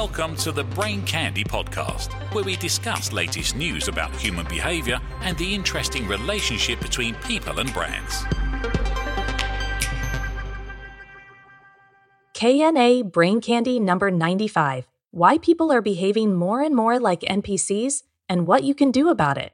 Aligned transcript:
Welcome 0.00 0.34
to 0.36 0.50
the 0.50 0.64
Brain 0.64 1.02
Candy 1.02 1.44
podcast, 1.44 2.14
where 2.32 2.42
we 2.42 2.56
discuss 2.56 3.12
latest 3.12 3.54
news 3.54 3.86
about 3.86 4.16
human 4.16 4.46
behavior 4.46 4.98
and 5.20 5.36
the 5.36 5.54
interesting 5.54 6.08
relationship 6.08 6.80
between 6.80 7.14
people 7.16 7.58
and 7.58 7.70
brands. 7.74 8.24
KNA 12.32 13.12
Brain 13.12 13.42
Candy 13.42 13.78
number 13.78 14.10
95 14.10 14.88
Why 15.10 15.36
People 15.36 15.70
Are 15.70 15.82
Behaving 15.82 16.34
More 16.34 16.62
and 16.62 16.74
More 16.74 16.98
Like 16.98 17.20
NPCs 17.20 18.04
and 18.26 18.46
What 18.46 18.64
You 18.64 18.74
Can 18.74 18.90
Do 18.90 19.10
About 19.10 19.36
It. 19.36 19.52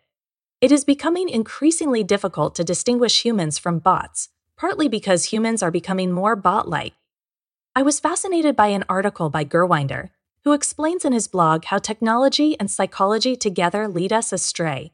It 0.60 0.70
is 0.70 0.84
becoming 0.84 1.28
increasingly 1.28 2.04
difficult 2.04 2.54
to 2.54 2.62
distinguish 2.62 3.24
humans 3.24 3.58
from 3.58 3.80
bots, 3.80 4.28
partly 4.56 4.86
because 4.86 5.24
humans 5.24 5.60
are 5.60 5.72
becoming 5.72 6.12
more 6.12 6.36
bot 6.36 6.68
like. 6.68 6.94
I 7.74 7.82
was 7.82 7.98
fascinated 7.98 8.54
by 8.54 8.68
an 8.68 8.84
article 8.88 9.28
by 9.28 9.44
Gurwinder 9.44 10.10
who 10.46 10.52
explains 10.52 11.05
in 11.05 11.12
his 11.12 11.27
blog 11.27 11.64
how 11.64 11.77
technology 11.77 12.56
and 12.60 12.70
psychology 12.70 13.34
together 13.34 13.88
lead 13.88 14.12
us 14.12 14.32
astray. 14.32 14.92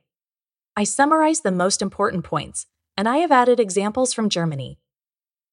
I 0.78 0.84
summarize 0.84 1.42
the 1.42 1.52
most 1.52 1.83
important 1.83 2.25
points, 2.25 2.65
and 2.97 3.06
I 3.06 3.19
have 3.19 3.30
added 3.30 3.61
examples 3.61 4.15
from 4.15 4.30
Germany. 4.30 4.78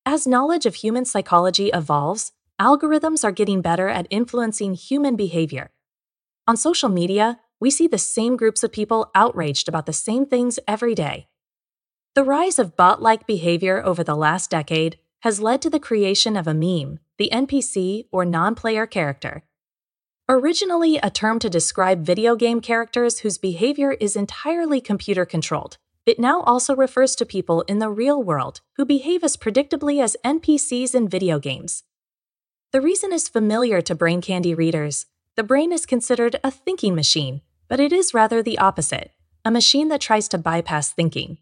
As 0.06 0.26
knowledge 0.26 0.66
of 0.66 0.76
human 0.76 1.04
psychology 1.04 1.68
evolves, 1.74 2.32
algorithms 2.62 3.26
are 3.26 3.34
getting 3.34 3.62
better 3.62 3.90
at 3.90 4.08
influencing 4.10 4.74
human 4.74 5.18
behavior. 5.18 5.72
On 6.48 6.56
social 6.56 6.88
media, 6.88 7.42
we 7.60 7.70
see 7.70 7.86
the 7.86 7.98
same 7.98 8.38
groups 8.38 8.64
of 8.64 8.72
people 8.72 9.12
outraged 9.14 9.68
about 9.68 9.86
the 9.86 9.92
same 9.92 10.26
things 10.26 10.60
every 10.66 10.96
day. 10.96 11.28
The 12.16 12.24
rise 12.24 12.58
of 12.58 12.78
bot 12.78 13.02
like 13.02 13.28
behavior 13.28 13.84
over 13.84 14.06
the 14.06 14.16
last 14.16 14.50
decade 14.50 14.98
has 15.24 15.42
led 15.42 15.62
to 15.62 15.70
the 15.70 15.78
creation 15.78 16.38
of 16.38 16.48
a 16.48 16.54
meme, 16.54 17.00
the 17.18 17.30
NPC 17.34 18.06
or 18.14 18.24
non 18.24 18.56
player 18.56 18.86
character, 18.88 19.44
Originally 20.32 20.98
a 20.98 21.10
term 21.10 21.40
to 21.40 21.50
describe 21.50 22.06
video 22.06 22.36
game 22.36 22.62
characters 22.62 23.22
whose 23.22 23.40
behavior 23.40 23.94
is 23.94 24.16
entirely 24.16 24.80
computer 24.80 25.26
controlled, 25.26 25.80
it 26.06 26.20
now 26.20 26.42
also 26.42 26.76
refers 26.76 27.16
to 27.16 27.26
people 27.26 27.64
in 27.64 27.80
the 27.80 27.90
real 27.90 28.22
world 28.22 28.62
who 28.76 28.86
behave 28.86 29.24
as 29.24 29.36
predictably 29.36 30.00
as 30.00 30.16
NPCs 30.24 30.94
in 30.94 31.10
video 31.10 31.40
games. 31.40 31.82
The 32.72 32.80
reason 32.80 33.12
is 33.12 33.28
familiar 33.28 33.82
to 33.82 33.96
brain 33.96 34.22
candy 34.22 34.54
readers. 34.54 35.08
The 35.36 35.42
brain 35.42 35.72
is 35.72 35.88
considered 35.88 36.40
a 36.44 36.52
thinking 36.52 36.94
machine, 36.94 37.42
but 37.68 37.80
it 37.80 37.92
is 37.92 38.14
rather 38.14 38.44
the 38.44 38.60
opposite 38.60 39.12
a 39.44 39.50
machine 39.50 39.88
that 39.88 40.02
tries 40.02 40.28
to 40.28 40.38
bypass 40.38 40.92
thinking. 40.92 41.40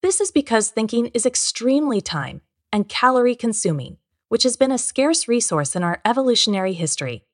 This 0.00 0.18
is 0.18 0.30
because 0.30 0.70
thinking 0.70 1.08
is 1.08 1.26
extremely 1.26 2.00
time 2.00 2.40
and 2.72 2.88
calorie 2.88 3.36
consuming, 3.36 3.98
which 4.28 4.44
has 4.44 4.56
been 4.56 4.72
a 4.72 4.78
scarce 4.78 5.28
resource 5.28 5.76
in 5.76 5.82
our 5.82 6.00
evolutionary 6.06 6.72
history. 6.72 7.26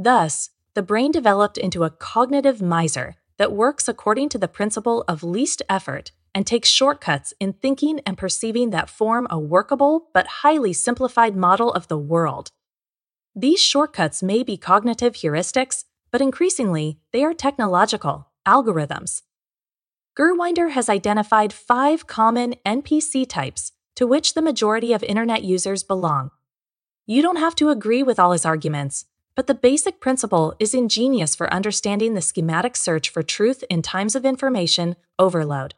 Thus, 0.00 0.50
the 0.74 0.82
brain 0.82 1.10
developed 1.10 1.58
into 1.58 1.82
a 1.82 1.90
cognitive 1.90 2.62
miser 2.62 3.16
that 3.36 3.50
works 3.52 3.88
according 3.88 4.28
to 4.28 4.38
the 4.38 4.46
principle 4.46 5.04
of 5.08 5.24
least 5.24 5.60
effort 5.68 6.12
and 6.32 6.46
takes 6.46 6.68
shortcuts 6.68 7.34
in 7.40 7.52
thinking 7.54 8.00
and 8.06 8.16
perceiving 8.16 8.70
that 8.70 8.88
form 8.88 9.26
a 9.28 9.40
workable 9.40 10.08
but 10.14 10.26
highly 10.42 10.72
simplified 10.72 11.34
model 11.34 11.72
of 11.72 11.88
the 11.88 11.98
world. 11.98 12.50
These 13.34 13.60
shortcuts 13.60 14.22
may 14.22 14.44
be 14.44 14.56
cognitive 14.56 15.14
heuristics, 15.14 15.84
but 16.12 16.20
increasingly, 16.20 17.00
they 17.12 17.24
are 17.24 17.34
technological 17.34 18.28
algorithms. 18.46 19.22
Gurwinder 20.16 20.70
has 20.70 20.88
identified 20.88 21.52
five 21.52 22.06
common 22.06 22.54
NPC 22.64 23.28
types 23.28 23.72
to 23.96 24.06
which 24.06 24.34
the 24.34 24.42
majority 24.42 24.92
of 24.92 25.02
Internet 25.02 25.42
users 25.42 25.82
belong. 25.82 26.30
You 27.04 27.20
don't 27.20 27.36
have 27.36 27.56
to 27.56 27.70
agree 27.70 28.04
with 28.04 28.20
all 28.20 28.30
his 28.30 28.46
arguments, 28.46 29.06
but 29.38 29.46
the 29.46 29.54
basic 29.54 30.00
principle 30.00 30.52
is 30.58 30.74
ingenious 30.74 31.36
for 31.36 31.54
understanding 31.54 32.14
the 32.14 32.20
schematic 32.20 32.74
search 32.74 33.08
for 33.08 33.22
truth 33.22 33.62
in 33.70 33.80
times 33.80 34.16
of 34.16 34.24
information 34.24 34.96
overload. 35.16 35.76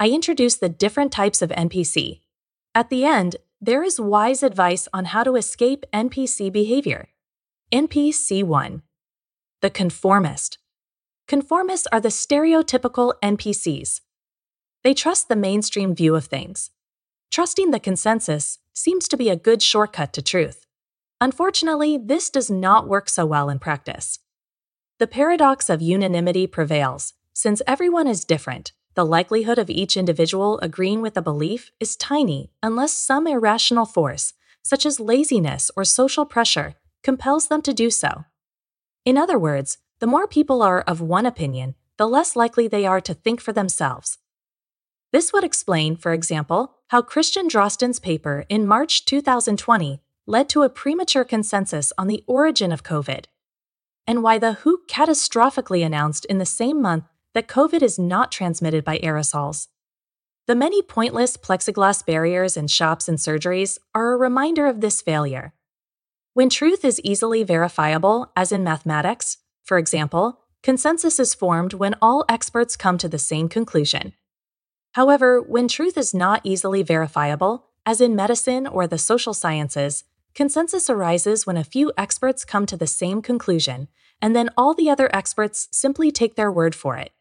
I 0.00 0.08
introduce 0.08 0.56
the 0.56 0.68
different 0.68 1.12
types 1.12 1.40
of 1.40 1.50
NPC. 1.50 2.22
At 2.74 2.90
the 2.90 3.04
end, 3.04 3.36
there 3.60 3.84
is 3.84 4.00
wise 4.00 4.42
advice 4.42 4.88
on 4.92 5.04
how 5.04 5.22
to 5.22 5.36
escape 5.36 5.84
NPC 5.92 6.52
behavior. 6.52 7.10
NPC 7.72 8.42
1 8.42 8.82
The 9.60 9.70
Conformist. 9.70 10.58
Conformists 11.28 11.86
are 11.92 12.00
the 12.00 12.08
stereotypical 12.08 13.12
NPCs. 13.22 14.00
They 14.82 14.94
trust 14.94 15.28
the 15.28 15.36
mainstream 15.36 15.94
view 15.94 16.16
of 16.16 16.24
things. 16.24 16.72
Trusting 17.30 17.70
the 17.70 17.78
consensus 17.78 18.58
seems 18.72 19.06
to 19.06 19.16
be 19.16 19.28
a 19.28 19.36
good 19.36 19.62
shortcut 19.62 20.12
to 20.14 20.22
truth. 20.22 20.66
Unfortunately, 21.20 21.96
this 21.96 22.30
does 22.30 22.50
not 22.50 22.88
work 22.88 23.08
so 23.08 23.24
well 23.24 23.48
in 23.48 23.58
practice. 23.58 24.18
The 24.98 25.06
paradox 25.06 25.68
of 25.68 25.82
unanimity 25.82 26.46
prevails. 26.46 27.14
Since 27.32 27.62
everyone 27.66 28.06
is 28.06 28.24
different, 28.24 28.72
the 28.94 29.04
likelihood 29.04 29.58
of 29.58 29.68
each 29.68 29.96
individual 29.96 30.58
agreeing 30.60 31.02
with 31.02 31.16
a 31.16 31.22
belief 31.22 31.72
is 31.80 31.96
tiny 31.96 32.52
unless 32.62 32.92
some 32.92 33.26
irrational 33.26 33.86
force, 33.86 34.34
such 34.62 34.86
as 34.86 35.00
laziness 35.00 35.70
or 35.76 35.84
social 35.84 36.24
pressure, 36.24 36.74
compels 37.02 37.48
them 37.48 37.60
to 37.62 37.74
do 37.74 37.90
so. 37.90 38.24
In 39.04 39.18
other 39.18 39.38
words, 39.38 39.78
the 39.98 40.06
more 40.06 40.28
people 40.28 40.62
are 40.62 40.80
of 40.82 41.00
one 41.00 41.26
opinion, 41.26 41.74
the 41.96 42.06
less 42.06 42.36
likely 42.36 42.68
they 42.68 42.86
are 42.86 43.00
to 43.00 43.14
think 43.14 43.40
for 43.40 43.52
themselves. 43.52 44.18
This 45.12 45.32
would 45.32 45.44
explain, 45.44 45.96
for 45.96 46.12
example, 46.12 46.76
how 46.88 47.02
Christian 47.02 47.48
Drosten's 47.48 47.98
paper 47.98 48.44
in 48.48 48.66
March 48.66 49.04
2020 49.04 50.00
led 50.26 50.48
to 50.48 50.62
a 50.62 50.68
premature 50.68 51.24
consensus 51.24 51.92
on 51.98 52.06
the 52.06 52.24
origin 52.26 52.72
of 52.72 52.82
COVID, 52.82 53.26
and 54.06 54.22
why 54.22 54.38
the 54.38 54.54
WHO 54.54 54.82
catastrophically 54.88 55.84
announced 55.84 56.24
in 56.26 56.38
the 56.38 56.46
same 56.46 56.80
month 56.80 57.04
that 57.34 57.48
COVID 57.48 57.82
is 57.82 57.98
not 57.98 58.32
transmitted 58.32 58.84
by 58.84 58.98
aerosols. 58.98 59.68
The 60.46 60.54
many 60.54 60.82
pointless 60.82 61.36
plexiglass 61.36 62.04
barriers 62.04 62.56
in 62.56 62.68
shops 62.68 63.08
and 63.08 63.18
surgeries 63.18 63.78
are 63.94 64.12
a 64.12 64.18
reminder 64.18 64.66
of 64.66 64.80
this 64.80 65.00
failure. 65.00 65.54
When 66.34 66.50
truth 66.50 66.84
is 66.84 67.00
easily 67.02 67.44
verifiable, 67.44 68.30
as 68.36 68.52
in 68.52 68.64
mathematics, 68.64 69.38
for 69.62 69.78
example, 69.78 70.40
consensus 70.62 71.18
is 71.18 71.34
formed 71.34 71.74
when 71.74 71.94
all 72.02 72.24
experts 72.28 72.76
come 72.76 72.98
to 72.98 73.08
the 73.08 73.18
same 73.18 73.48
conclusion. 73.48 74.12
However, 74.92 75.40
when 75.40 75.68
truth 75.68 75.96
is 75.96 76.14
not 76.14 76.40
easily 76.44 76.82
verifiable, 76.82 77.66
as 77.86 78.00
in 78.00 78.16
medicine 78.16 78.66
or 78.66 78.86
the 78.86 78.98
social 78.98 79.34
sciences, 79.34 80.04
Consensus 80.34 80.90
arises 80.90 81.46
when 81.46 81.56
a 81.56 81.62
few 81.62 81.92
experts 81.96 82.44
come 82.44 82.66
to 82.66 82.76
the 82.76 82.88
same 82.88 83.22
conclusion, 83.22 83.86
and 84.20 84.34
then 84.34 84.50
all 84.56 84.74
the 84.74 84.90
other 84.90 85.08
experts 85.14 85.68
simply 85.70 86.10
take 86.10 86.34
their 86.34 86.50
word 86.50 86.74
for 86.74 86.96
it. 86.96 87.12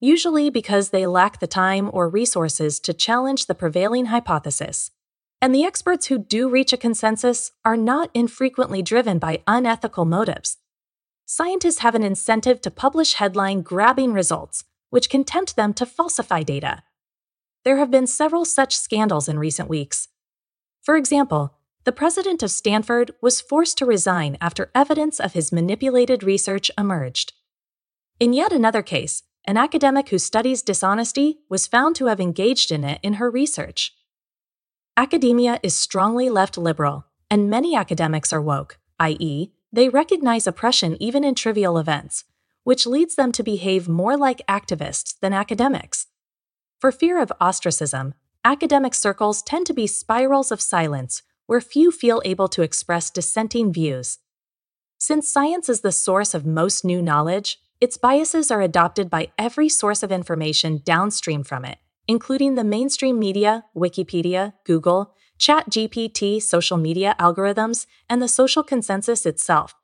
Usually 0.00 0.48
because 0.48 0.88
they 0.88 1.06
lack 1.06 1.40
the 1.40 1.46
time 1.46 1.90
or 1.92 2.08
resources 2.08 2.80
to 2.80 2.94
challenge 2.94 3.44
the 3.44 3.54
prevailing 3.54 4.06
hypothesis. 4.06 4.90
And 5.42 5.54
the 5.54 5.64
experts 5.64 6.06
who 6.06 6.18
do 6.18 6.48
reach 6.48 6.72
a 6.72 6.78
consensus 6.78 7.52
are 7.62 7.76
not 7.76 8.10
infrequently 8.14 8.80
driven 8.80 9.18
by 9.18 9.42
unethical 9.46 10.06
motives. 10.06 10.56
Scientists 11.26 11.80
have 11.80 11.94
an 11.94 12.02
incentive 12.02 12.62
to 12.62 12.70
publish 12.70 13.14
headline 13.14 13.60
grabbing 13.60 14.14
results, 14.14 14.64
which 14.88 15.10
can 15.10 15.24
tempt 15.24 15.56
them 15.56 15.74
to 15.74 15.84
falsify 15.84 16.42
data. 16.42 16.82
There 17.64 17.76
have 17.76 17.90
been 17.90 18.06
several 18.06 18.46
such 18.46 18.78
scandals 18.78 19.28
in 19.28 19.38
recent 19.38 19.68
weeks. 19.68 20.08
For 20.82 20.96
example, 20.96 21.54
the 21.84 21.92
president 21.92 22.42
of 22.42 22.50
Stanford 22.50 23.12
was 23.22 23.40
forced 23.40 23.78
to 23.78 23.86
resign 23.86 24.36
after 24.40 24.70
evidence 24.74 25.18
of 25.18 25.32
his 25.32 25.52
manipulated 25.52 26.22
research 26.22 26.70
emerged. 26.76 27.32
In 28.18 28.32
yet 28.32 28.52
another 28.52 28.82
case, 28.82 29.22
an 29.46 29.56
academic 29.56 30.10
who 30.10 30.18
studies 30.18 30.62
dishonesty 30.62 31.38
was 31.48 31.66
found 31.66 31.96
to 31.96 32.06
have 32.06 32.20
engaged 32.20 32.70
in 32.70 32.84
it 32.84 33.00
in 33.02 33.14
her 33.14 33.30
research. 33.30 33.94
Academia 34.96 35.58
is 35.62 35.74
strongly 35.74 36.28
left 36.28 36.58
liberal, 36.58 37.06
and 37.30 37.48
many 37.48 37.74
academics 37.74 38.32
are 38.32 38.42
woke, 38.42 38.78
i.e., 38.98 39.52
they 39.72 39.88
recognize 39.88 40.46
oppression 40.46 40.96
even 41.00 41.24
in 41.24 41.34
trivial 41.34 41.78
events, 41.78 42.24
which 42.64 42.86
leads 42.86 43.14
them 43.14 43.32
to 43.32 43.42
behave 43.42 43.88
more 43.88 44.16
like 44.16 44.46
activists 44.46 45.18
than 45.20 45.32
academics. 45.32 46.08
For 46.78 46.92
fear 46.92 47.20
of 47.20 47.32
ostracism, 47.40 48.14
academic 48.44 48.94
circles 48.94 49.42
tend 49.42 49.66
to 49.66 49.74
be 49.74 49.86
spirals 49.86 50.52
of 50.52 50.60
silence 50.60 51.22
where 51.50 51.60
few 51.60 51.90
feel 51.90 52.22
able 52.24 52.46
to 52.46 52.62
express 52.62 53.10
dissenting 53.10 53.72
views. 53.72 54.18
Since 54.98 55.26
science 55.26 55.68
is 55.68 55.80
the 55.80 55.90
source 55.90 56.32
of 56.32 56.46
most 56.46 56.84
new 56.84 57.02
knowledge, 57.02 57.58
its 57.80 57.96
biases 57.96 58.52
are 58.52 58.62
adopted 58.62 59.10
by 59.10 59.32
every 59.36 59.68
source 59.68 60.04
of 60.04 60.12
information 60.12 60.80
downstream 60.84 61.42
from 61.42 61.64
it, 61.64 61.78
including 62.06 62.54
the 62.54 62.62
mainstream 62.62 63.18
media, 63.18 63.64
Wikipedia, 63.76 64.52
Google, 64.64 65.12
ChatGPT, 65.40 66.40
social 66.40 66.76
media 66.76 67.16
algorithms, 67.18 67.86
and 68.08 68.22
the 68.22 68.28
social 68.28 68.62
consensus 68.62 69.26
itself. 69.26 69.74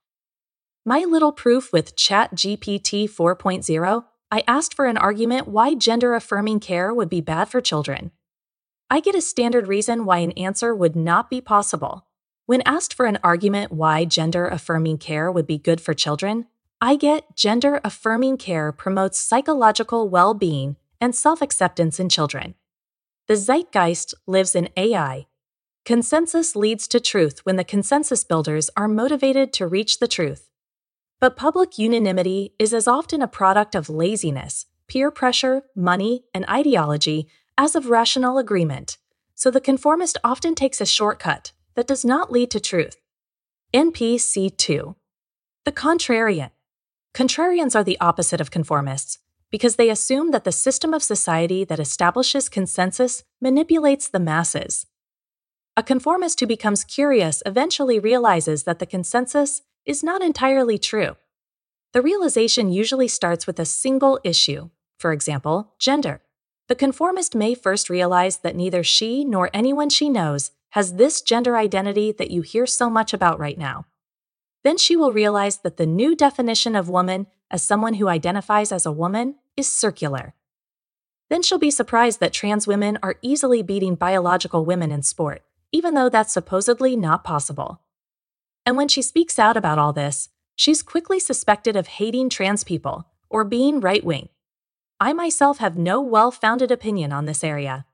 My 0.84 1.00
little 1.00 1.32
proof 1.32 1.72
with 1.72 1.96
ChatGPT 1.96 3.10
4.0, 3.10 4.04
I 4.30 4.44
asked 4.46 4.74
for 4.74 4.84
an 4.84 4.98
argument 4.98 5.48
why 5.48 5.74
gender 5.74 6.14
affirming 6.14 6.60
care 6.60 6.94
would 6.94 7.08
be 7.08 7.20
bad 7.20 7.48
for 7.48 7.60
children. 7.60 8.12
I 8.88 9.00
get 9.00 9.16
a 9.16 9.20
standard 9.20 9.66
reason 9.66 10.04
why 10.04 10.18
an 10.18 10.30
answer 10.32 10.72
would 10.72 10.94
not 10.94 11.28
be 11.28 11.40
possible. 11.40 12.06
When 12.46 12.62
asked 12.64 12.94
for 12.94 13.06
an 13.06 13.18
argument 13.24 13.72
why 13.72 14.04
gender 14.04 14.46
affirming 14.46 14.98
care 14.98 15.30
would 15.30 15.46
be 15.46 15.58
good 15.58 15.80
for 15.80 15.92
children, 15.92 16.46
I 16.80 16.94
get 16.94 17.34
gender 17.34 17.80
affirming 17.82 18.36
care 18.36 18.70
promotes 18.70 19.18
psychological 19.18 20.08
well 20.08 20.34
being 20.34 20.76
and 21.00 21.16
self 21.16 21.42
acceptance 21.42 21.98
in 21.98 22.08
children. 22.08 22.54
The 23.26 23.34
zeitgeist 23.34 24.14
lives 24.28 24.54
in 24.54 24.68
AI. 24.76 25.26
Consensus 25.84 26.54
leads 26.54 26.86
to 26.88 27.00
truth 27.00 27.40
when 27.44 27.56
the 27.56 27.64
consensus 27.64 28.22
builders 28.22 28.70
are 28.76 28.86
motivated 28.86 29.52
to 29.54 29.66
reach 29.66 29.98
the 29.98 30.08
truth. 30.08 30.48
But 31.18 31.36
public 31.36 31.76
unanimity 31.76 32.54
is 32.58 32.72
as 32.72 32.86
often 32.86 33.20
a 33.20 33.28
product 33.28 33.74
of 33.74 33.90
laziness, 33.90 34.66
peer 34.86 35.10
pressure, 35.10 35.62
money, 35.74 36.24
and 36.32 36.44
ideology 36.48 37.26
as 37.58 37.74
of 37.74 37.90
rational 37.90 38.38
agreement, 38.38 38.98
so 39.34 39.50
the 39.50 39.60
conformist 39.60 40.18
often 40.22 40.54
takes 40.54 40.80
a 40.80 40.86
shortcut 40.86 41.52
that 41.74 41.86
does 41.86 42.04
not 42.04 42.32
lead 42.32 42.50
to 42.50 42.60
truth. 42.60 42.96
NPC 43.74 44.56
2. 44.56 44.94
The 45.64 45.72
contrarian. 45.72 46.50
Contrarians 47.14 47.74
are 47.74 47.84
the 47.84 47.98
opposite 48.00 48.40
of 48.40 48.50
conformists 48.50 49.18
because 49.50 49.76
they 49.76 49.90
assume 49.90 50.32
that 50.32 50.44
the 50.44 50.52
system 50.52 50.92
of 50.92 51.02
society 51.02 51.64
that 51.64 51.80
establishes 51.80 52.48
consensus 52.48 53.24
manipulates 53.40 54.08
the 54.08 54.20
masses. 54.20 54.86
A 55.76 55.82
conformist 55.82 56.40
who 56.40 56.46
becomes 56.46 56.84
curious 56.84 57.42
eventually 57.46 57.98
realizes 57.98 58.64
that 58.64 58.78
the 58.78 58.86
consensus 58.86 59.62
is 59.84 60.02
not 60.02 60.22
entirely 60.22 60.78
true. 60.78 61.16
The 61.92 62.02
realization 62.02 62.70
usually 62.70 63.08
starts 63.08 63.46
with 63.46 63.58
a 63.58 63.64
single 63.64 64.18
issue, 64.24 64.70
for 64.98 65.12
example, 65.12 65.74
gender. 65.78 66.22
The 66.68 66.74
conformist 66.74 67.34
may 67.34 67.54
first 67.54 67.88
realize 67.88 68.38
that 68.38 68.56
neither 68.56 68.82
she 68.82 69.24
nor 69.24 69.50
anyone 69.54 69.88
she 69.88 70.08
knows 70.08 70.50
has 70.70 70.94
this 70.94 71.22
gender 71.22 71.56
identity 71.56 72.12
that 72.12 72.30
you 72.30 72.42
hear 72.42 72.66
so 72.66 72.90
much 72.90 73.14
about 73.14 73.38
right 73.38 73.56
now. 73.56 73.86
Then 74.64 74.76
she 74.76 74.96
will 74.96 75.12
realize 75.12 75.58
that 75.58 75.76
the 75.76 75.86
new 75.86 76.16
definition 76.16 76.74
of 76.74 76.88
woman 76.88 77.28
as 77.52 77.62
someone 77.62 77.94
who 77.94 78.08
identifies 78.08 78.72
as 78.72 78.84
a 78.84 78.90
woman 78.92 79.36
is 79.56 79.72
circular. 79.72 80.34
Then 81.30 81.42
she'll 81.42 81.58
be 81.58 81.70
surprised 81.70 82.18
that 82.20 82.32
trans 82.32 82.66
women 82.66 82.98
are 83.02 83.16
easily 83.22 83.62
beating 83.62 83.94
biological 83.94 84.64
women 84.64 84.90
in 84.90 85.02
sport, 85.02 85.42
even 85.70 85.94
though 85.94 86.08
that's 86.08 86.32
supposedly 86.32 86.96
not 86.96 87.22
possible. 87.22 87.80
And 88.64 88.76
when 88.76 88.88
she 88.88 89.02
speaks 89.02 89.38
out 89.38 89.56
about 89.56 89.78
all 89.78 89.92
this, 89.92 90.30
she's 90.56 90.82
quickly 90.82 91.20
suspected 91.20 91.76
of 91.76 91.86
hating 91.86 92.28
trans 92.28 92.64
people 92.64 93.06
or 93.30 93.44
being 93.44 93.78
right 93.78 94.02
wing. 94.02 94.28
I 95.00 95.12
myself 95.12 95.58
have 95.58 95.76
no 95.76 96.00
well 96.00 96.30
founded 96.30 96.70
opinion 96.70 97.12
on 97.12 97.26
this 97.26 97.44
area. 97.44 97.86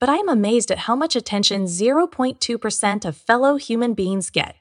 But 0.00 0.08
I 0.08 0.16
am 0.16 0.28
amazed 0.28 0.70
at 0.70 0.80
how 0.80 0.94
much 0.94 1.16
attention 1.16 1.64
0.2% 1.64 3.04
of 3.04 3.16
fellow 3.16 3.56
human 3.56 3.94
beings 3.94 4.30
get. 4.30 4.56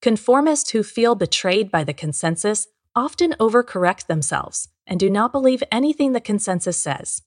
Conformists 0.00 0.70
who 0.70 0.82
feel 0.82 1.14
betrayed 1.14 1.70
by 1.70 1.84
the 1.84 1.94
consensus 1.94 2.68
often 2.94 3.34
overcorrect 3.40 4.06
themselves 4.06 4.68
and 4.86 5.00
do 5.00 5.10
not 5.10 5.32
believe 5.32 5.62
anything 5.72 6.12
the 6.12 6.20
consensus 6.20 6.76
says. 6.76 7.22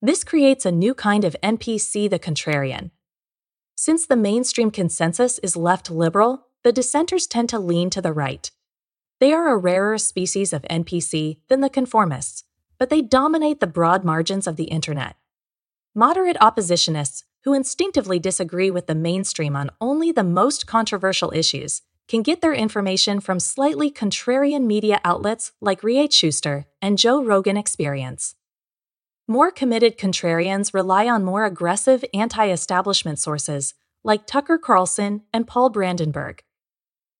This 0.00 0.22
creates 0.22 0.64
a 0.64 0.72
new 0.72 0.94
kind 0.94 1.24
of 1.24 1.36
NPC 1.42 2.08
the 2.08 2.18
contrarian, 2.18 2.90
since 3.78 4.06
the 4.06 4.16
mainstream 4.16 4.70
consensus 4.70 5.38
is 5.40 5.54
left 5.54 5.90
liberal, 5.90 6.46
the 6.64 6.72
dissenters 6.72 7.26
tend 7.26 7.50
to 7.50 7.58
lean 7.58 7.90
to 7.90 8.00
the 8.00 8.12
right. 8.12 8.50
They 9.20 9.34
are 9.34 9.50
a 9.50 9.58
rarer 9.58 9.98
species 9.98 10.54
of 10.54 10.62
NPC 10.62 11.40
than 11.48 11.60
the 11.60 11.68
conformists, 11.68 12.44
but 12.78 12.90
they 12.90 13.02
dominate 13.02 13.60
the 13.60 13.66
broad 13.66 14.04
margins 14.04 14.46
of 14.46 14.56
the 14.56 14.64
internet. 14.64 15.16
Moderate 15.94 16.36
oppositionists 16.38 17.24
who 17.44 17.54
instinctively 17.54 18.18
disagree 18.18 18.70
with 18.70 18.86
the 18.86 18.94
mainstream 18.94 19.54
on 19.54 19.70
only 19.80 20.12
the 20.12 20.24
most 20.24 20.66
controversial 20.66 21.32
issues 21.34 21.82
can 22.08 22.22
get 22.22 22.40
their 22.40 22.54
information 22.54 23.20
from 23.20 23.40
slightly 23.40 23.90
contrarian 23.90 24.66
media 24.66 25.00
outlets 25.04 25.52
like 25.60 25.80
Reitschuster 25.80 26.64
and 26.80 26.98
Joe 26.98 27.22
Rogan 27.22 27.56
Experience. 27.56 28.34
More 29.28 29.50
committed 29.50 29.98
contrarians 29.98 30.72
rely 30.72 31.08
on 31.08 31.24
more 31.24 31.44
aggressive 31.44 32.04
anti 32.14 32.48
establishment 32.48 33.18
sources 33.18 33.74
like 34.04 34.26
Tucker 34.26 34.56
Carlson 34.56 35.22
and 35.32 35.48
Paul 35.48 35.70
Brandenburg. 35.70 36.42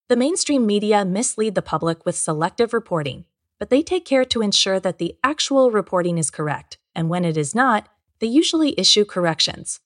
The 0.09 0.14
mainstream 0.17 0.67
media 0.67 1.05
mislead 1.05 1.56
the 1.56 1.62
public 1.62 2.06
with 2.06 2.17
selective 2.17 2.73
reporting, 2.73 3.25
but 3.58 3.70
they 3.70 3.82
take 3.82 4.05
care 4.05 4.25
to 4.25 4.43
ensure 4.43 4.79
that 4.81 4.99
the 4.99 5.17
actual 5.25 5.70
reporting 5.70 6.19
is 6.19 6.31
correct, 6.31 6.79
and 6.94 7.08
when 7.08 7.25
it 7.25 7.37
is 7.37 7.55
not, 7.55 7.88
they 8.20 8.26
usually 8.26 8.79
issue 8.79 9.05
corrections. 9.05 9.81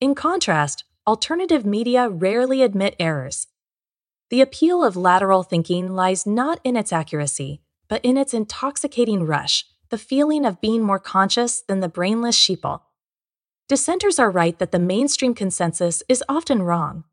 In 0.00 0.14
contrast, 0.14 0.84
alternative 1.06 1.64
media 1.64 2.08
rarely 2.08 2.62
admit 2.62 2.96
errors. 2.98 3.46
The 4.30 4.40
appeal 4.40 4.82
of 4.82 4.96
lateral 4.96 5.42
thinking 5.42 5.94
lies 5.94 6.26
not 6.26 6.60
in 6.64 6.76
its 6.76 6.92
accuracy, 6.92 7.62
but 7.88 8.04
in 8.04 8.16
its 8.16 8.34
intoxicating 8.34 9.24
rush 9.24 9.64
the 9.90 9.98
feeling 9.98 10.44
of 10.44 10.60
being 10.60 10.82
more 10.82 10.98
conscious 10.98 11.60
than 11.60 11.80
the 11.80 11.88
brainless 11.88 12.36
sheeple. 12.36 12.80
Dissenters 13.68 14.18
are 14.18 14.30
right 14.30 14.58
that 14.58 14.72
the 14.72 14.78
mainstream 14.78 15.34
consensus 15.34 16.02
is 16.08 16.24
often 16.28 16.62
wrong. 16.62 17.04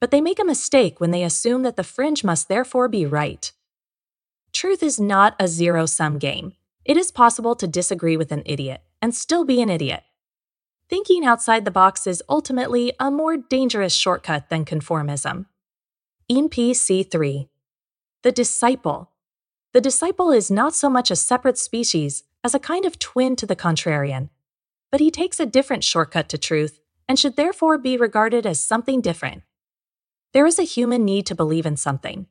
But 0.00 0.10
they 0.10 0.20
make 0.20 0.38
a 0.38 0.44
mistake 0.44 1.00
when 1.00 1.10
they 1.10 1.24
assume 1.24 1.62
that 1.62 1.76
the 1.76 1.84
fringe 1.84 2.22
must 2.22 2.48
therefore 2.48 2.88
be 2.88 3.04
right. 3.04 3.50
Truth 4.58 4.82
is 4.82 4.98
not 4.98 5.36
a 5.38 5.46
zero 5.46 5.86
sum 5.86 6.18
game. 6.18 6.54
It 6.84 6.96
is 6.96 7.12
possible 7.12 7.54
to 7.54 7.68
disagree 7.68 8.16
with 8.16 8.32
an 8.32 8.42
idiot 8.44 8.80
and 9.00 9.14
still 9.14 9.44
be 9.44 9.62
an 9.62 9.70
idiot. 9.70 10.02
Thinking 10.90 11.24
outside 11.24 11.64
the 11.64 11.70
box 11.70 12.08
is 12.08 12.24
ultimately 12.28 12.92
a 12.98 13.08
more 13.08 13.36
dangerous 13.36 13.94
shortcut 13.94 14.48
than 14.48 14.64
conformism. 14.64 15.46
NPC 16.28 17.08
3 17.08 17.48
The 18.24 18.32
Disciple 18.32 19.12
the 19.74 19.80
disciple 19.80 20.32
is 20.32 20.50
not 20.50 20.74
so 20.74 20.90
much 20.90 21.12
a 21.12 21.14
separate 21.14 21.56
species 21.56 22.24
as 22.42 22.52
a 22.52 22.58
kind 22.58 22.84
of 22.84 22.98
twin 22.98 23.36
to 23.36 23.46
the 23.46 23.54
contrarian, 23.54 24.28
but 24.90 24.98
he 24.98 25.12
takes 25.12 25.38
a 25.38 25.46
different 25.46 25.84
shortcut 25.84 26.28
to 26.30 26.36
truth 26.36 26.80
and 27.08 27.16
should 27.16 27.36
therefore 27.36 27.78
be 27.78 27.96
regarded 27.96 28.44
as 28.44 28.58
something 28.60 29.00
different. 29.02 29.44
There 30.32 30.46
is 30.46 30.58
a 30.58 30.64
human 30.64 31.04
need 31.04 31.26
to 31.26 31.36
believe 31.36 31.64
in 31.64 31.76
something. 31.76 32.26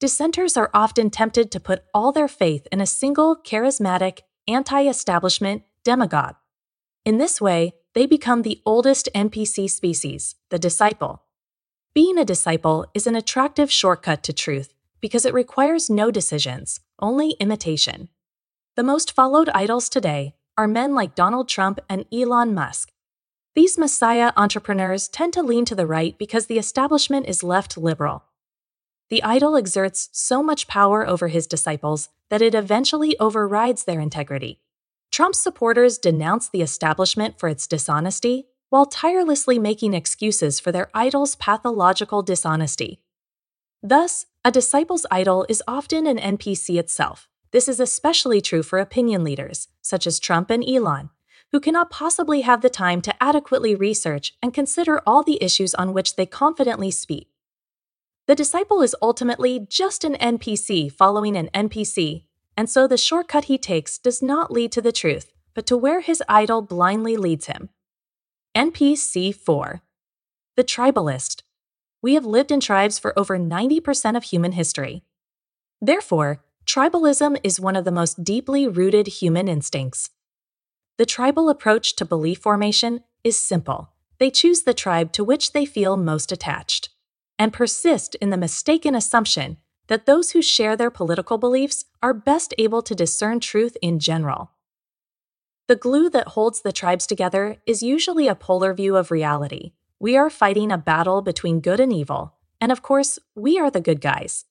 Dissenters 0.00 0.56
are 0.56 0.70
often 0.72 1.10
tempted 1.10 1.50
to 1.50 1.60
put 1.60 1.84
all 1.92 2.10
their 2.10 2.26
faith 2.26 2.66
in 2.72 2.80
a 2.80 2.86
single 2.86 3.36
charismatic, 3.36 4.20
anti 4.48 4.88
establishment 4.88 5.62
demagogue. 5.84 6.36
In 7.04 7.18
this 7.18 7.38
way, 7.38 7.74
they 7.92 8.06
become 8.06 8.40
the 8.40 8.62
oldest 8.64 9.10
NPC 9.14 9.68
species, 9.68 10.36
the 10.48 10.58
disciple. 10.58 11.24
Being 11.92 12.16
a 12.16 12.24
disciple 12.24 12.86
is 12.94 13.06
an 13.06 13.14
attractive 13.14 13.70
shortcut 13.70 14.22
to 14.22 14.32
truth 14.32 14.72
because 15.02 15.26
it 15.26 15.34
requires 15.34 15.90
no 15.90 16.10
decisions, 16.10 16.80
only 16.98 17.32
imitation. 17.32 18.08
The 18.76 18.82
most 18.82 19.12
followed 19.12 19.50
idols 19.50 19.90
today 19.90 20.34
are 20.56 20.66
men 20.66 20.94
like 20.94 21.14
Donald 21.14 21.46
Trump 21.46 21.78
and 21.90 22.06
Elon 22.10 22.54
Musk. 22.54 22.90
These 23.54 23.76
messiah 23.76 24.32
entrepreneurs 24.34 25.08
tend 25.08 25.34
to 25.34 25.42
lean 25.42 25.66
to 25.66 25.74
the 25.74 25.86
right 25.86 26.16
because 26.16 26.46
the 26.46 26.58
establishment 26.58 27.28
is 27.28 27.42
left 27.42 27.76
liberal. 27.76 28.24
The 29.10 29.22
idol 29.24 29.56
exerts 29.56 30.08
so 30.12 30.40
much 30.40 30.68
power 30.68 31.06
over 31.06 31.26
his 31.26 31.48
disciples 31.48 32.10
that 32.28 32.40
it 32.40 32.54
eventually 32.54 33.18
overrides 33.18 33.84
their 33.84 34.00
integrity. 34.00 34.60
Trump's 35.10 35.40
supporters 35.40 35.98
denounce 35.98 36.48
the 36.48 36.62
establishment 36.62 37.36
for 37.36 37.48
its 37.48 37.66
dishonesty 37.66 38.46
while 38.68 38.86
tirelessly 38.86 39.58
making 39.58 39.94
excuses 39.94 40.60
for 40.60 40.70
their 40.70 40.88
idol's 40.94 41.34
pathological 41.34 42.22
dishonesty. 42.22 43.00
Thus, 43.82 44.26
a 44.44 44.52
disciple's 44.52 45.06
idol 45.10 45.44
is 45.48 45.60
often 45.66 46.06
an 46.06 46.18
NPC 46.18 46.78
itself. 46.78 47.28
This 47.50 47.66
is 47.68 47.80
especially 47.80 48.40
true 48.40 48.62
for 48.62 48.78
opinion 48.78 49.24
leaders, 49.24 49.66
such 49.82 50.06
as 50.06 50.20
Trump 50.20 50.50
and 50.50 50.64
Elon, 50.64 51.10
who 51.50 51.58
cannot 51.58 51.90
possibly 51.90 52.42
have 52.42 52.60
the 52.60 52.70
time 52.70 53.00
to 53.00 53.20
adequately 53.20 53.74
research 53.74 54.34
and 54.40 54.54
consider 54.54 55.02
all 55.04 55.24
the 55.24 55.42
issues 55.42 55.74
on 55.74 55.92
which 55.92 56.14
they 56.14 56.26
confidently 56.26 56.92
speak. 56.92 57.29
The 58.30 58.36
disciple 58.36 58.80
is 58.80 58.94
ultimately 59.02 59.66
just 59.68 60.04
an 60.04 60.14
NPC 60.14 60.92
following 60.92 61.34
an 61.34 61.50
NPC, 61.52 62.26
and 62.56 62.70
so 62.70 62.86
the 62.86 62.96
shortcut 62.96 63.46
he 63.46 63.58
takes 63.58 63.98
does 63.98 64.22
not 64.22 64.52
lead 64.52 64.70
to 64.70 64.80
the 64.80 64.92
truth, 64.92 65.32
but 65.52 65.66
to 65.66 65.76
where 65.76 66.00
his 66.00 66.22
idol 66.28 66.62
blindly 66.62 67.16
leads 67.16 67.46
him. 67.46 67.70
NPC 68.54 69.34
4 69.34 69.82
The 70.54 70.62
Tribalist 70.62 71.42
we 72.02 72.14
have 72.14 72.24
lived 72.24 72.52
in 72.52 72.60
tribes 72.60 73.00
for 73.00 73.18
over 73.18 73.36
90% 73.36 74.16
of 74.16 74.22
human 74.22 74.52
history. 74.52 75.02
Therefore, 75.80 76.40
tribalism 76.64 77.36
is 77.42 77.58
one 77.58 77.74
of 77.74 77.84
the 77.84 77.90
most 77.90 78.22
deeply 78.22 78.68
rooted 78.68 79.08
human 79.08 79.48
instincts. 79.48 80.10
The 80.98 81.04
tribal 81.04 81.48
approach 81.50 81.96
to 81.96 82.04
belief 82.04 82.38
formation 82.38 83.02
is 83.24 83.42
simple. 83.42 83.90
They 84.20 84.30
choose 84.30 84.62
the 84.62 84.72
tribe 84.72 85.10
to 85.14 85.24
which 85.24 85.50
they 85.50 85.66
feel 85.66 85.96
most 85.96 86.30
attached 86.30 86.90
and 87.40 87.54
persist 87.54 88.14
in 88.16 88.28
the 88.28 88.36
mistaken 88.36 88.94
assumption 88.94 89.56
that 89.88 90.04
those 90.04 90.32
who 90.32 90.42
share 90.42 90.76
their 90.76 90.90
political 90.90 91.38
beliefs 91.38 91.86
are 92.02 92.12
best 92.12 92.52
able 92.58 92.82
to 92.82 92.94
discern 92.94 93.40
truth 93.40 93.78
in 93.80 93.98
general. 93.98 94.50
The 95.66 95.74
glue 95.74 96.10
that 96.10 96.28
holds 96.28 96.60
the 96.60 96.70
tribes 96.70 97.06
together 97.06 97.56
is 97.66 97.82
usually 97.82 98.28
a 98.28 98.34
polar 98.34 98.74
view 98.74 98.94
of 98.94 99.10
reality, 99.10 99.72
We 99.98 100.16
are 100.16 100.30
fighting 100.30 100.72
a 100.72 100.78
battle 100.78 101.20
between 101.20 101.60
good 101.60 101.78
and 101.78 101.92
evil, 101.92 102.34
and 102.60 102.72
of 102.72 102.82
course, 102.82 103.18
we 103.34 103.58
are 103.58 103.70
the 103.70 103.82
good 103.82 104.00
guys. 104.00 104.46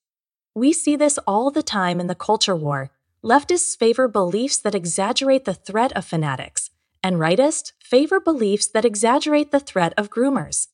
We 0.54 0.72
see 0.72 0.94
this 0.94 1.18
all 1.26 1.50
the 1.50 1.62
time 1.62 2.00
in 2.00 2.06
the 2.06 2.14
culture 2.14 2.54
war. 2.54 2.90
Leftists 3.22 3.76
favor 3.76 4.06
beliefs 4.08 4.58
that 4.58 4.76
exaggerate 4.76 5.44
the 5.44 5.54
threat 5.54 5.92
of 5.92 6.04
fanatics, 6.04 6.70
and 7.02 7.16
rightists 7.16 7.72
favor 7.82 8.20
beliefs 8.20 8.68
that 8.68 8.84
exaggerate 8.84 9.50
the 9.50 9.60
threat 9.60 9.92
of 9.96 10.08
groomers. 10.08 10.68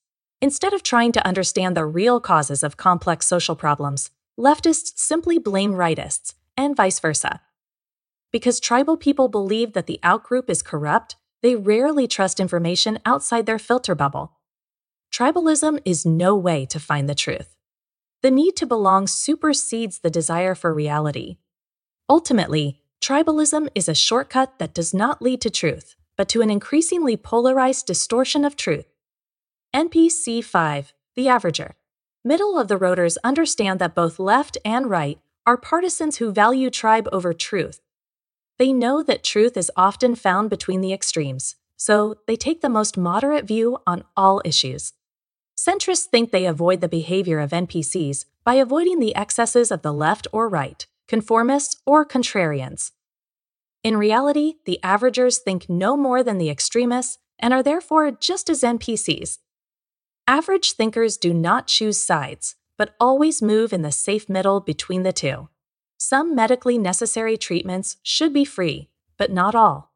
Instead 0.46 0.72
of 0.72 0.84
trying 0.84 1.10
to 1.10 1.26
understand 1.26 1.76
the 1.76 1.84
real 1.84 2.20
causes 2.20 2.62
of 2.62 2.76
complex 2.76 3.26
social 3.26 3.56
problems, 3.56 4.10
leftists 4.38 4.92
simply 4.94 5.38
blame 5.38 5.72
rightists, 5.72 6.34
and 6.56 6.76
vice 6.76 7.00
versa. 7.00 7.40
Because 8.30 8.60
tribal 8.60 8.96
people 8.96 9.26
believe 9.26 9.72
that 9.72 9.88
the 9.88 9.98
outgroup 10.04 10.48
is 10.48 10.62
corrupt, 10.62 11.16
they 11.42 11.56
rarely 11.56 12.06
trust 12.06 12.38
information 12.38 13.00
outside 13.04 13.44
their 13.46 13.58
filter 13.58 13.96
bubble. 13.96 14.34
Tribalism 15.12 15.80
is 15.84 16.06
no 16.06 16.36
way 16.36 16.64
to 16.66 16.78
find 16.78 17.08
the 17.08 17.16
truth. 17.16 17.56
The 18.22 18.30
need 18.30 18.54
to 18.54 18.66
belong 18.66 19.08
supersedes 19.08 19.98
the 19.98 20.10
desire 20.10 20.54
for 20.54 20.72
reality. 20.72 21.38
Ultimately, 22.08 22.82
tribalism 23.00 23.68
is 23.74 23.88
a 23.88 23.96
shortcut 23.96 24.60
that 24.60 24.74
does 24.74 24.94
not 24.94 25.20
lead 25.20 25.40
to 25.40 25.50
truth, 25.50 25.96
but 26.16 26.28
to 26.28 26.40
an 26.40 26.50
increasingly 26.50 27.16
polarized 27.16 27.86
distortion 27.86 28.44
of 28.44 28.54
truth. 28.54 28.86
NPC 29.76 30.42
5, 30.42 30.94
the 31.16 31.26
averager. 31.26 31.72
Middle 32.24 32.58
of 32.58 32.68
the 32.68 32.78
roaders 32.78 33.18
understand 33.22 33.78
that 33.78 33.94
both 33.94 34.18
left 34.18 34.56
and 34.64 34.88
right 34.88 35.18
are 35.44 35.58
partisans 35.58 36.16
who 36.16 36.32
value 36.32 36.70
tribe 36.70 37.06
over 37.12 37.34
truth. 37.34 37.82
They 38.58 38.72
know 38.72 39.02
that 39.02 39.22
truth 39.22 39.54
is 39.54 39.70
often 39.76 40.14
found 40.14 40.48
between 40.48 40.80
the 40.80 40.94
extremes, 40.94 41.56
so 41.76 42.14
they 42.26 42.36
take 42.36 42.62
the 42.62 42.70
most 42.70 42.96
moderate 42.96 43.46
view 43.46 43.76
on 43.86 44.04
all 44.16 44.40
issues. 44.46 44.94
Centrists 45.58 46.06
think 46.06 46.30
they 46.30 46.46
avoid 46.46 46.80
the 46.80 46.88
behavior 46.88 47.38
of 47.38 47.50
NPCs 47.50 48.24
by 48.44 48.54
avoiding 48.54 48.98
the 48.98 49.14
excesses 49.14 49.70
of 49.70 49.82
the 49.82 49.92
left 49.92 50.26
or 50.32 50.48
right, 50.48 50.86
conformists 51.06 51.76
or 51.84 52.06
contrarians. 52.06 52.92
In 53.84 53.98
reality, 53.98 54.54
the 54.64 54.80
averagers 54.82 55.36
think 55.36 55.68
no 55.68 55.98
more 55.98 56.22
than 56.22 56.38
the 56.38 56.48
extremists 56.48 57.18
and 57.38 57.52
are 57.52 57.62
therefore 57.62 58.10
just 58.10 58.48
as 58.48 58.62
NPCs. 58.62 59.36
Average 60.28 60.72
thinkers 60.72 61.16
do 61.16 61.32
not 61.32 61.68
choose 61.68 62.02
sides, 62.02 62.56
but 62.76 62.96
always 62.98 63.40
move 63.40 63.72
in 63.72 63.82
the 63.82 63.92
safe 63.92 64.28
middle 64.28 64.60
between 64.60 65.04
the 65.04 65.12
two. 65.12 65.48
Some 65.98 66.34
medically 66.34 66.78
necessary 66.78 67.36
treatments 67.36 67.98
should 68.02 68.32
be 68.32 68.44
free, 68.44 68.90
but 69.18 69.30
not 69.30 69.54
all. 69.54 69.92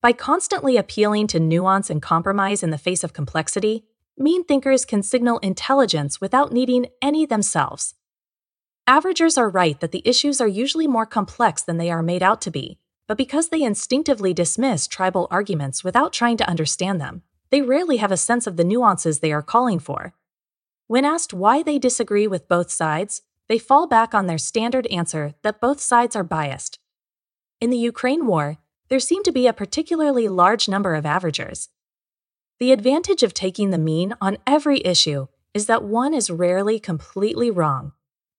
By 0.00 0.12
constantly 0.12 0.76
appealing 0.76 1.26
to 1.28 1.40
nuance 1.40 1.90
and 1.90 2.00
compromise 2.00 2.62
in 2.62 2.70
the 2.70 2.78
face 2.78 3.02
of 3.02 3.12
complexity, 3.12 3.84
mean 4.16 4.44
thinkers 4.44 4.84
can 4.84 5.02
signal 5.02 5.38
intelligence 5.38 6.20
without 6.20 6.52
needing 6.52 6.86
any 7.00 7.26
themselves. 7.26 7.94
Averagers 8.88 9.36
are 9.36 9.50
right 9.50 9.78
that 9.80 9.90
the 9.90 10.02
issues 10.04 10.40
are 10.40 10.48
usually 10.48 10.86
more 10.86 11.06
complex 11.06 11.62
than 11.62 11.78
they 11.78 11.90
are 11.90 12.02
made 12.02 12.22
out 12.22 12.40
to 12.42 12.50
be, 12.50 12.78
but 13.08 13.16
because 13.16 13.48
they 13.48 13.62
instinctively 13.62 14.32
dismiss 14.32 14.86
tribal 14.86 15.26
arguments 15.30 15.82
without 15.82 16.12
trying 16.12 16.36
to 16.36 16.48
understand 16.48 17.00
them, 17.00 17.22
they 17.52 17.62
rarely 17.62 17.98
have 17.98 18.10
a 18.10 18.16
sense 18.16 18.48
of 18.48 18.56
the 18.56 18.64
nuances 18.64 19.20
they 19.20 19.32
are 19.32 19.42
calling 19.42 19.78
for. 19.78 20.14
When 20.88 21.04
asked 21.04 21.32
why 21.32 21.62
they 21.62 21.78
disagree 21.78 22.26
with 22.26 22.48
both 22.48 22.70
sides, 22.70 23.22
they 23.48 23.58
fall 23.58 23.86
back 23.86 24.14
on 24.14 24.26
their 24.26 24.38
standard 24.38 24.86
answer 24.86 25.34
that 25.42 25.60
both 25.60 25.80
sides 25.80 26.16
are 26.16 26.24
biased. 26.24 26.80
In 27.60 27.70
the 27.70 27.78
Ukraine 27.78 28.26
war, 28.26 28.56
there 28.88 28.98
seemed 28.98 29.26
to 29.26 29.32
be 29.32 29.46
a 29.46 29.52
particularly 29.52 30.28
large 30.28 30.68
number 30.68 30.94
of 30.94 31.04
averagers. 31.04 31.68
The 32.58 32.72
advantage 32.72 33.22
of 33.22 33.34
taking 33.34 33.70
the 33.70 33.78
mean 33.78 34.14
on 34.20 34.38
every 34.46 34.80
issue 34.84 35.26
is 35.54 35.66
that 35.66 35.84
one 35.84 36.14
is 36.14 36.30
rarely 36.30 36.80
completely 36.80 37.50
wrong. 37.50 37.92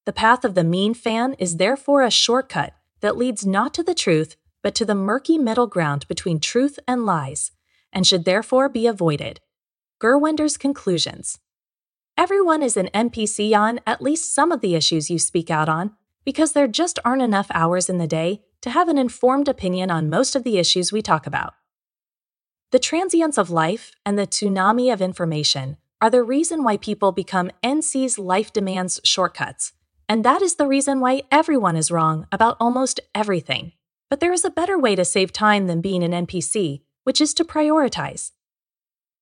The 0.06 0.14
path 0.14 0.44
of 0.44 0.56
the 0.56 0.64
mean 0.64 0.94
fan 0.94 1.36
is 1.40 1.58
therefore 1.58 2.02
a 2.02 2.12
shortcut 2.12 2.74
that 3.02 3.18
leads 3.18 3.46
not 3.46 3.74
to 3.76 3.84
the 3.84 3.94
truth, 3.94 4.36
but 4.62 4.76
to 4.76 4.86
the 4.86 4.96
murky 4.96 5.38
middle 5.38 5.68
ground 5.68 6.08
between 6.08 6.40
truth 6.40 6.80
and 6.88 7.06
lies, 7.06 7.52
and 7.94 8.06
should 8.06 8.26
therefore 8.26 8.68
be 8.68 8.88
avoided. 8.88 9.40
Gurwinder's 10.02 10.58
conclusions. 10.58 11.40
Everyone 12.18 12.62
is 12.62 12.76
an 12.76 12.90
NPC 12.94 13.58
on 13.58 13.80
at 13.88 14.02
least 14.02 14.36
some 14.36 14.52
of 14.52 14.62
the 14.62 14.76
issues 14.76 15.10
you 15.10 15.18
speak 15.18 15.50
out 15.50 15.70
on, 15.70 15.94
because 16.26 16.52
there 16.52 16.68
just 16.68 17.00
aren't 17.06 17.22
enough 17.22 17.48
hours 17.54 17.90
in 17.90 17.98
the 17.98 18.08
day 18.08 18.42
to 18.62 18.70
have 18.70 18.88
an 18.88 18.98
informed 18.98 19.48
opinion 19.48 19.90
on 19.90 20.10
most 20.10 20.36
of 20.36 20.44
the 20.44 20.58
issues 20.58 20.92
we 20.92 21.02
talk 21.02 21.26
about. 21.26 21.54
The 22.72 22.80
transience 22.80 23.38
of 23.38 23.50
life 23.50 23.92
and 24.06 24.18
the 24.18 24.28
tsunami 24.28 24.92
of 24.92 25.02
information 25.02 25.78
are 26.02 26.10
the 26.10 26.24
reason 26.24 26.64
why 26.64 26.78
people 26.78 27.12
become 27.12 27.52
NC's 27.64 28.18
life 28.20 28.52
demands 28.52 29.00
shortcuts, 29.04 29.74
and 30.10 30.26
that 30.26 30.42
is 30.42 30.56
the 30.56 30.68
reason 30.68 31.00
why 31.00 31.24
everyone 31.32 31.76
is 31.76 31.92
wrong 31.92 32.28
about 32.32 32.58
almost 32.60 33.00
everything. 33.16 33.74
But 34.10 34.20
there 34.20 34.34
is 34.34 34.44
a 34.46 34.50
better 34.50 34.78
way 34.78 34.96
to 34.96 35.06
save 35.06 35.32
time 35.32 35.68
than 35.68 35.82
being 35.82 36.04
an 36.04 36.26
NPC, 36.26 36.82
which 37.04 37.22
is 37.22 37.34
to 37.36 37.44
prioritize. 37.44 38.32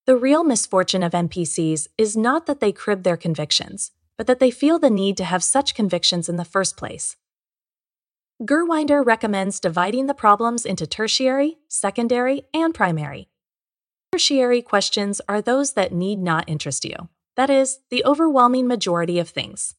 The 0.05 0.17
real 0.17 0.43
misfortune 0.43 1.03
of 1.03 1.11
NPCs 1.11 1.87
is 1.97 2.17
not 2.17 2.45
that 2.45 2.59
they 2.59 2.71
crib 2.71 3.03
their 3.03 3.17
convictions, 3.17 3.91
but 4.17 4.27
that 4.27 4.39
they 4.39 4.51
feel 4.51 4.79
the 4.79 4.89
need 4.89 5.15
to 5.17 5.23
have 5.23 5.43
such 5.43 5.75
convictions 5.75 6.27
in 6.27 6.37
the 6.37 6.45
first 6.45 6.77
place. 6.77 7.17
Gurwinder 8.43 9.05
recommends 9.05 9.59
dividing 9.59 10.07
the 10.07 10.15
problems 10.15 10.65
into 10.65 10.87
tertiary, 10.87 11.59
secondary, 11.67 12.43
and 12.53 12.73
primary. 12.73 13.29
Tertiary 14.11 14.63
questions 14.63 15.21
are 15.29 15.41
those 15.41 15.73
that 15.73 15.93
need 15.93 16.19
not 16.19 16.49
interest 16.49 16.83
you, 16.83 17.09
that 17.35 17.51
is, 17.51 17.79
the 17.91 18.03
overwhelming 18.03 18.67
majority 18.67 19.19
of 19.19 19.29
things. 19.29 19.75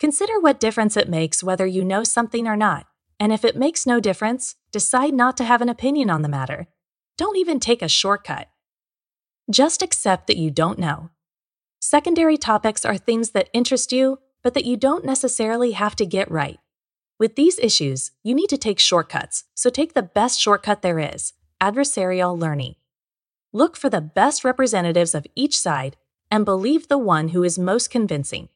Consider 0.00 0.40
what 0.40 0.58
difference 0.58 0.96
it 0.96 1.08
makes 1.08 1.42
whether 1.42 1.66
you 1.66 1.84
know 1.84 2.04
something 2.04 2.48
or 2.48 2.56
not, 2.56 2.86
and 3.20 3.32
if 3.32 3.44
it 3.44 3.56
makes 3.56 3.86
no 3.86 4.00
difference, 4.00 4.56
decide 4.72 5.14
not 5.14 5.36
to 5.36 5.44
have 5.44 5.60
an 5.60 5.68
opinion 5.68 6.10
on 6.10 6.22
the 6.22 6.28
matter. 6.28 6.66
Don't 7.16 7.36
even 7.36 7.60
take 7.60 7.80
a 7.80 7.88
shortcut. 7.88 8.48
Just 9.50 9.82
accept 9.82 10.26
that 10.26 10.36
you 10.36 10.50
don't 10.50 10.78
know. 10.78 11.10
Secondary 11.80 12.36
topics 12.36 12.84
are 12.84 12.96
things 12.96 13.30
that 13.30 13.50
interest 13.52 13.92
you, 13.92 14.18
but 14.42 14.54
that 14.54 14.64
you 14.64 14.76
don't 14.76 15.04
necessarily 15.04 15.72
have 15.72 15.94
to 15.96 16.06
get 16.06 16.30
right. 16.30 16.58
With 17.18 17.36
these 17.36 17.58
issues, 17.60 18.10
you 18.24 18.34
need 18.34 18.48
to 18.48 18.58
take 18.58 18.80
shortcuts, 18.80 19.44
so 19.54 19.70
take 19.70 19.94
the 19.94 20.02
best 20.02 20.40
shortcut 20.40 20.82
there 20.82 20.98
is 20.98 21.32
adversarial 21.60 22.38
learning. 22.38 22.74
Look 23.52 23.76
for 23.76 23.88
the 23.88 24.00
best 24.00 24.44
representatives 24.44 25.14
of 25.14 25.26
each 25.36 25.56
side 25.56 25.96
and 26.30 26.44
believe 26.44 26.88
the 26.88 26.98
one 26.98 27.28
who 27.28 27.44
is 27.44 27.58
most 27.58 27.90
convincing. 27.90 28.48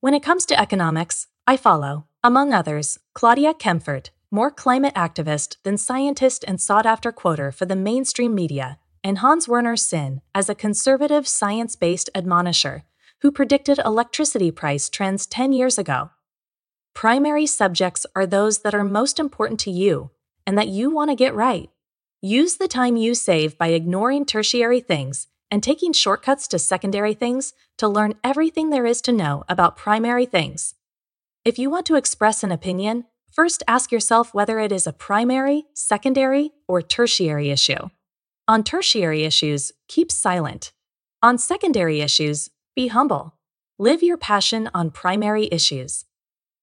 When 0.00 0.14
it 0.14 0.22
comes 0.22 0.46
to 0.46 0.58
economics, 0.58 1.26
I 1.46 1.56
follow, 1.56 2.06
among 2.24 2.52
others, 2.52 2.98
Claudia 3.12 3.52
Kemfert, 3.54 4.10
more 4.32 4.50
climate 4.50 4.94
activist 4.94 5.56
than 5.62 5.76
scientist 5.76 6.42
and 6.48 6.58
sought 6.58 6.86
after 6.86 7.12
quoter 7.12 7.52
for 7.52 7.66
the 7.66 7.76
mainstream 7.76 8.34
media 8.34 8.78
and 9.04 9.18
Hans 9.18 9.46
Werner 9.46 9.76
Sinn 9.76 10.22
as 10.34 10.48
a 10.48 10.54
conservative 10.54 11.28
science 11.28 11.76
based 11.76 12.08
admonisher 12.14 12.84
who 13.20 13.30
predicted 13.30 13.78
electricity 13.84 14.50
price 14.50 14.88
trends 14.88 15.26
10 15.26 15.52
years 15.52 15.76
ago. 15.76 16.10
Primary 16.94 17.44
subjects 17.44 18.06
are 18.16 18.26
those 18.26 18.60
that 18.60 18.74
are 18.74 18.84
most 18.84 19.20
important 19.20 19.60
to 19.60 19.70
you 19.70 20.10
and 20.46 20.56
that 20.56 20.68
you 20.68 20.90
want 20.90 21.10
to 21.10 21.14
get 21.16 21.34
right. 21.34 21.68
Use 22.22 22.56
the 22.56 22.68
time 22.68 22.96
you 22.96 23.14
save 23.14 23.58
by 23.58 23.68
ignoring 23.68 24.24
tertiary 24.24 24.80
things 24.80 25.28
and 25.50 25.62
taking 25.62 25.92
shortcuts 25.92 26.48
to 26.48 26.58
secondary 26.58 27.12
things 27.12 27.52
to 27.76 27.86
learn 27.86 28.14
everything 28.24 28.70
there 28.70 28.86
is 28.86 29.02
to 29.02 29.12
know 29.12 29.44
about 29.46 29.76
primary 29.76 30.24
things. 30.24 30.74
If 31.44 31.58
you 31.58 31.68
want 31.68 31.84
to 31.86 31.96
express 31.96 32.42
an 32.42 32.52
opinion, 32.52 33.04
first 33.32 33.62
ask 33.66 33.90
yourself 33.90 34.34
whether 34.34 34.60
it 34.60 34.70
is 34.70 34.86
a 34.86 34.92
primary, 34.92 35.64
secondary, 35.74 36.52
or 36.68 36.82
tertiary 36.82 37.50
issue. 37.50 37.88
On 38.46 38.62
tertiary 38.62 39.24
issues, 39.24 39.72
keep 39.88 40.12
silent. 40.12 40.72
On 41.22 41.38
secondary 41.38 42.00
issues, 42.00 42.50
be 42.76 42.88
humble. 42.88 43.34
Live 43.78 44.02
your 44.02 44.16
passion 44.16 44.68
on 44.74 44.90
primary 44.90 45.48
issues. 45.50 46.04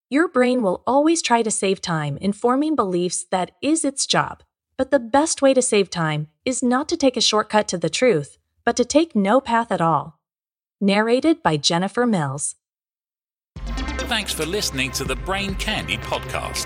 Your 0.10 0.28
brain 0.28 0.62
will 0.62 0.84
always 0.88 1.22
try 1.22 1.44
to 1.44 1.52
save 1.52 1.82
time 1.82 2.18
in 2.18 2.34
forming 2.34 2.76
beliefs 2.76 3.26
that 3.32 3.52
is 3.62 3.86
its 3.86 4.06
job, 4.06 4.44
but 4.78 4.92
the 4.92 5.00
best 5.00 5.42
way 5.42 5.54
to 5.54 5.62
save 5.62 5.90
time 5.90 6.28
is 6.46 6.64
not 6.64 6.88
to 6.90 6.98
take 6.98 7.18
a 7.18 7.22
shortcut 7.22 7.68
to 7.68 7.78
the 7.78 7.90
truth, 7.90 8.38
but 8.66 8.76
to 8.78 8.86
take 8.86 9.16
no 9.16 9.40
path 9.40 9.72
at 9.72 9.82
all. 9.82 10.20
Narrated 10.82 11.44
by 11.44 11.58
Jennifer 11.58 12.06
Mills. 12.06 12.56
Thanks 14.10 14.34
for 14.34 14.44
listening 14.44 14.90
to 14.94 15.04
the 15.04 15.16
Brain 15.16 15.54
Candy 15.54 15.98
podcast. 15.98 16.66